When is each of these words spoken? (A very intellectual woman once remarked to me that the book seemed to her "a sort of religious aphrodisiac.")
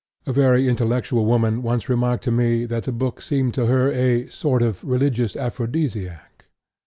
(A 0.25 0.33
very 0.33 0.67
intellectual 0.67 1.27
woman 1.27 1.61
once 1.61 1.87
remarked 1.87 2.23
to 2.23 2.31
me 2.31 2.65
that 2.65 2.85
the 2.85 2.91
book 2.91 3.21
seemed 3.21 3.53
to 3.53 3.67
her 3.67 3.91
"a 3.91 4.25
sort 4.29 4.63
of 4.63 4.83
religious 4.83 5.35
aphrodisiac.") 5.35 6.45